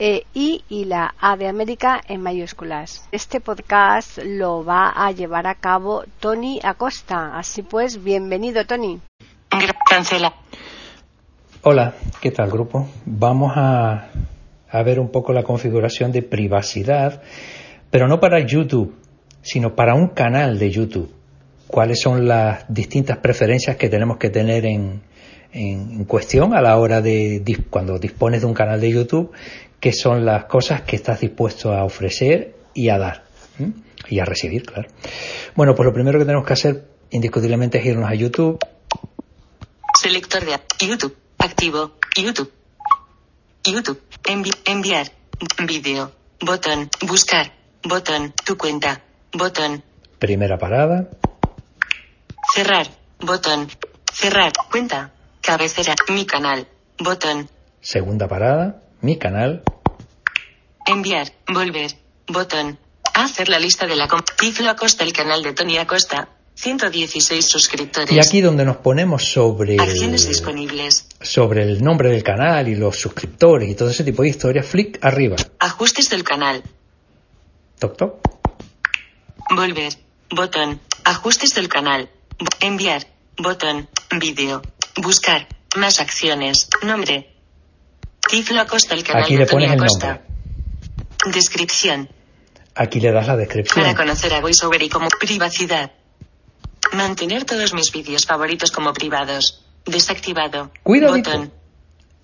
e 0.00 0.24
I 0.32 0.64
y 0.70 0.86
la 0.86 1.14
A 1.20 1.36
de 1.36 1.46
América 1.46 2.00
en 2.08 2.22
mayúsculas. 2.22 3.06
Este 3.12 3.38
podcast 3.38 4.18
lo 4.24 4.64
va 4.64 4.88
a 4.88 5.12
llevar 5.12 5.46
a 5.46 5.56
cabo 5.56 6.04
Tony 6.20 6.58
Acosta. 6.62 7.38
Así 7.38 7.62
pues, 7.62 8.02
bienvenido 8.02 8.64
Tony. 8.64 8.98
Cancela. 9.88 10.32
Hola, 11.62 11.92
¿qué 12.22 12.30
tal 12.30 12.50
grupo? 12.50 12.88
Vamos 13.04 13.52
a, 13.54 14.08
a 14.70 14.82
ver 14.82 14.98
un 14.98 15.10
poco 15.10 15.34
la 15.34 15.42
configuración 15.42 16.12
de 16.12 16.22
privacidad, 16.22 17.20
pero 17.90 18.08
no 18.08 18.20
para 18.20 18.40
YouTube, 18.40 18.96
sino 19.42 19.76
para 19.76 19.94
un 19.94 20.08
canal 20.08 20.58
de 20.58 20.70
YouTube. 20.70 21.19
¿Cuáles 21.70 22.00
son 22.00 22.26
las 22.26 22.64
distintas 22.68 23.18
preferencias 23.18 23.76
que 23.76 23.88
tenemos 23.88 24.18
que 24.18 24.30
tener 24.30 24.66
en, 24.66 25.02
en 25.52 26.04
cuestión 26.04 26.54
a 26.54 26.60
la 26.60 26.76
hora 26.78 27.00
de 27.00 27.42
cuando 27.70 27.98
dispones 27.98 28.40
de 28.40 28.46
un 28.46 28.54
canal 28.54 28.80
de 28.80 28.90
YouTube 28.90 29.32
qué 29.80 29.92
son 29.92 30.24
las 30.24 30.44
cosas 30.44 30.82
que 30.82 30.96
estás 30.96 31.20
dispuesto 31.20 31.72
a 31.72 31.84
ofrecer 31.84 32.54
y 32.74 32.90
a 32.90 32.98
dar. 32.98 33.24
Y 34.08 34.18
a 34.18 34.24
recibir, 34.24 34.64
claro. 34.64 34.88
Bueno, 35.54 35.74
pues 35.74 35.86
lo 35.86 35.92
primero 35.92 36.18
que 36.18 36.24
tenemos 36.24 36.46
que 36.46 36.52
hacer 36.52 36.88
indiscutiblemente 37.10 37.78
es 37.78 37.86
irnos 37.86 38.10
a 38.10 38.14
YouTube. 38.14 38.58
Selector 40.00 40.44
de 40.44 40.86
YouTube. 40.86 41.16
Activo. 41.38 41.92
YouTube. 42.16 42.50
YouTube. 43.64 44.00
enviar. 44.66 45.06
Vídeo. 45.66 46.12
Botón. 46.40 46.88
Buscar. 47.06 47.52
Botón. 47.82 48.34
Tu 48.44 48.56
cuenta. 48.56 49.02
Botón. 49.32 49.82
Primera 50.18 50.58
parada. 50.58 51.08
Cerrar. 52.54 52.86
Botón. 53.20 53.68
Cerrar. 54.12 54.52
Cuenta. 54.70 55.12
Cabecera. 55.40 55.94
Mi 56.08 56.26
canal. 56.26 56.66
Botón. 56.98 57.48
Segunda 57.80 58.28
parada 58.28 58.82
mi 59.00 59.16
canal. 59.18 59.62
Enviar, 60.86 61.32
volver, 61.52 61.92
botón. 62.26 62.78
Hacer 63.14 63.48
la 63.48 63.58
lista 63.58 63.86
de 63.86 63.96
la 63.96 64.08
Tiflo 64.38 64.70
Acosta, 64.70 65.04
el 65.04 65.12
canal 65.12 65.42
de 65.42 65.52
Tony 65.52 65.78
Acosta. 65.78 66.28
116 66.54 67.46
suscriptores. 67.46 68.12
Y 68.12 68.18
aquí 68.18 68.40
donde 68.42 68.64
nos 68.64 68.76
ponemos 68.78 69.24
sobre 69.24 69.76
acciones 69.80 70.28
disponibles. 70.28 71.06
Sobre 71.22 71.62
el 71.62 71.82
nombre 71.82 72.10
del 72.10 72.22
canal 72.22 72.68
y 72.68 72.74
los 72.74 72.98
suscriptores 72.98 73.68
y 73.68 73.74
todo 73.74 73.88
ese 73.88 74.04
tipo 74.04 74.22
de 74.22 74.28
historias, 74.28 74.66
flick 74.66 75.02
arriba. 75.02 75.36
Ajustes 75.58 76.10
del 76.10 76.22
canal. 76.22 76.62
Toc 77.78 77.96
toc. 77.96 78.16
Volver. 79.54 79.94
Botón. 80.28 80.80
Ajustes 81.04 81.54
del 81.54 81.68
canal. 81.68 82.10
Enviar. 82.60 83.06
Botón. 83.36 83.88
Vídeo. 84.18 84.62
Buscar. 84.96 85.46
Más 85.76 86.00
acciones. 86.00 86.68
Nombre. 86.82 87.34
Tiflo 88.28 88.60
Acosta, 88.60 88.94
el 88.94 89.02
canal 89.02 89.24
Aquí 89.24 89.36
le 89.36 89.46
pones 89.46 89.70
el 89.70 89.78
nombre. 89.78 90.20
Descripción. 91.32 92.08
Aquí 92.74 93.00
le 93.00 93.12
das 93.12 93.26
la 93.26 93.36
descripción. 93.36 93.84
Para 93.84 93.96
conocer 93.96 94.32
a 94.34 94.40
VoiceOver 94.40 94.82
y 94.82 94.88
como 94.88 95.08
privacidad. 95.08 95.92
Mantener 96.92 97.44
todos 97.44 97.74
mis 97.74 97.92
vídeos 97.92 98.26
favoritos 98.26 98.70
como 98.70 98.92
privados. 98.92 99.64
Desactivado. 99.84 100.70
Cuidadito. 100.82 101.30
Botón. 101.30 101.52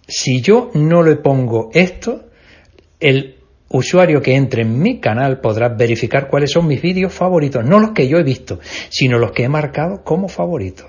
Si 0.08 0.40
yo 0.40 0.70
no 0.74 1.02
le 1.02 1.16
pongo 1.16 1.70
esto, 1.72 2.30
el 3.00 3.35
usuario 3.68 4.22
que 4.22 4.34
entre 4.34 4.62
en 4.62 4.80
mi 4.80 5.00
canal 5.00 5.40
podrá 5.40 5.68
verificar 5.68 6.28
cuáles 6.28 6.52
son 6.52 6.66
mis 6.66 6.80
vídeos 6.80 7.12
favoritos, 7.12 7.64
no 7.64 7.80
los 7.80 7.90
que 7.90 8.08
yo 8.08 8.18
he 8.18 8.22
visto, 8.22 8.60
sino 8.88 9.18
los 9.18 9.32
que 9.32 9.44
he 9.44 9.48
marcado 9.48 10.02
como 10.04 10.28
favoritos. 10.28 10.86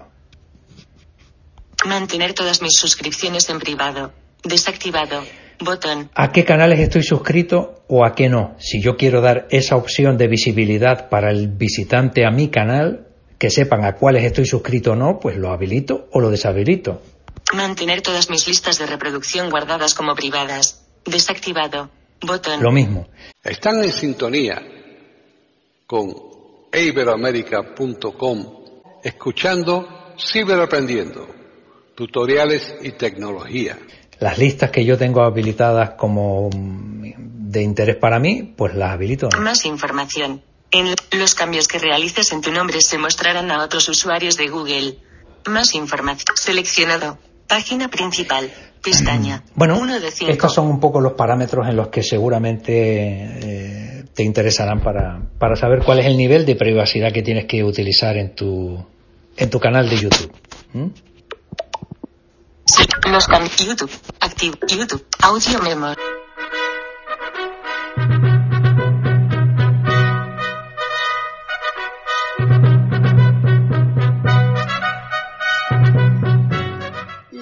Mantener 1.86 2.34
todas 2.34 2.62
mis 2.62 2.74
suscripciones 2.74 3.50
en 3.50 3.60
privado. 3.60 4.12
Desactivado. 4.44 5.24
Botón. 5.60 6.12
¿A 6.14 6.32
qué 6.32 6.46
canales 6.46 6.80
estoy 6.80 7.02
suscrito 7.02 7.84
o 7.88 8.06
a 8.06 8.14
qué 8.14 8.30
no? 8.30 8.56
Si 8.60 8.82
yo 8.82 8.96
quiero 8.96 9.22
dar 9.22 9.48
esa 9.50 9.76
opción 9.76 10.18
de 10.18 10.28
visibilidad 10.28 11.10
para 11.10 11.32
el 11.32 11.48
visitante 11.48 12.26
a 12.26 12.32
mi 12.32 12.50
canal, 12.50 13.08
que 13.40 13.50
sepan 13.50 13.84
a 13.84 13.96
cuáles 13.96 14.24
estoy 14.24 14.46
suscrito 14.46 14.92
o 14.92 14.96
no, 14.96 15.20
pues 15.20 15.38
lo 15.38 15.52
habilito 15.52 16.08
o 16.12 16.20
lo 16.20 16.30
deshabilito. 16.30 17.02
Mantener 17.54 18.02
todas 18.02 18.30
mis 18.30 18.48
listas 18.48 18.78
de 18.78 18.86
reproducción 18.86 19.50
guardadas 19.50 19.94
como 19.94 20.16
privadas. 20.16 20.84
Desactivado. 21.06 21.90
Botón. 22.22 22.62
Lo 22.62 22.72
mismo. 22.72 23.08
Están 23.44 23.84
en 23.84 23.92
sintonía 23.92 24.62
con 25.86 26.14
iberoamerica.com 26.74 28.58
escuchando 29.04 30.14
Ciberaprendiendo, 30.18 31.28
tutoriales 31.96 32.76
y 32.82 32.92
tecnología 32.94 33.78
las 34.20 34.38
listas 34.38 34.72
que 34.72 34.84
yo 34.84 34.98
tengo 34.98 35.22
habilitadas 35.24 35.92
como 35.92 36.50
de 36.54 37.62
interés 37.62 37.96
para 37.98 38.20
mí, 38.20 38.54
pues 38.56 38.76
las 38.76 38.92
habilito. 38.92 39.30
Más 39.40 39.66
información. 39.66 40.42
En 40.72 40.94
los 41.12 41.36
cambios 41.36 41.68
que 41.68 41.80
realices 41.80 42.32
en 42.34 42.42
tu 42.42 42.52
nombre 42.52 42.82
se 42.82 42.98
mostrarán 42.98 43.52
a 43.52 43.64
otros 43.64 43.88
usuarios 43.90 44.36
de 44.38 44.48
Google. 44.48 44.98
Más 45.46 45.76
información. 45.76 46.36
Seleccionado. 46.36 47.18
Página 47.48 47.90
principal. 47.90 48.52
Pestaña. 48.92 49.44
Bueno, 49.56 49.82
estos 50.28 50.54
son 50.54 50.68
un 50.68 50.80
poco 50.80 51.02
los 51.02 51.14
parámetros 51.14 51.68
en 51.68 51.76
los 51.76 51.90
que 51.90 52.04
seguramente 52.04 52.72
eh, 52.74 54.06
te 54.14 54.24
interesarán 54.24 54.82
para, 54.82 55.22
para 55.38 55.56
saber 55.56 55.84
cuál 55.84 56.00
es 56.00 56.06
el 56.06 56.18
nivel 56.18 56.46
de 56.46 56.56
privacidad 56.56 57.12
que 57.12 57.22
tienes 57.22 57.46
que 57.46 57.64
utilizar 57.64 58.18
en 58.18 58.34
tu, 58.34 58.86
en 59.36 59.50
tu 59.50 59.60
canal 59.60 59.90
de 59.90 59.98
YouTube. 59.98 60.32
Los 63.12 63.28
cambios 63.28 63.56
YouTube. 63.58 63.92
Activo. 64.20 64.58
YouTube. 64.68 65.06
Audio 65.22 65.62
memo. 65.62 65.94